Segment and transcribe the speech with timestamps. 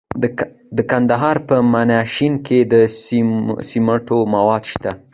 [0.77, 2.75] د کندهار په میانشین کې د
[3.71, 4.91] سمنټو مواد شته.